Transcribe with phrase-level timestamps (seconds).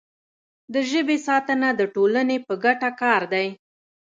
[0.73, 3.47] د ژبې ساتنه د ټولنې په ګټه کار دی.